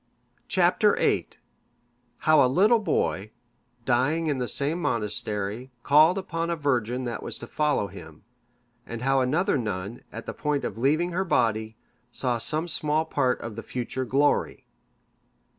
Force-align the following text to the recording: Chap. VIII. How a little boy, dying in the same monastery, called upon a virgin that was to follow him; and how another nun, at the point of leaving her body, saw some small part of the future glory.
Chap. 0.47 0.81
VIII. 0.81 1.27
How 2.21 2.43
a 2.43 2.49
little 2.49 2.79
boy, 2.79 3.29
dying 3.85 4.25
in 4.25 4.39
the 4.39 4.47
same 4.47 4.81
monastery, 4.81 5.69
called 5.83 6.17
upon 6.17 6.49
a 6.49 6.55
virgin 6.55 7.03
that 7.03 7.21
was 7.21 7.37
to 7.37 7.45
follow 7.45 7.85
him; 7.85 8.23
and 8.83 9.03
how 9.03 9.19
another 9.21 9.59
nun, 9.59 10.01
at 10.11 10.25
the 10.25 10.33
point 10.33 10.65
of 10.65 10.75
leaving 10.75 11.11
her 11.11 11.23
body, 11.23 11.77
saw 12.11 12.39
some 12.39 12.67
small 12.67 13.05
part 13.05 13.39
of 13.41 13.55
the 13.55 13.61
future 13.61 14.03
glory. 14.03 14.65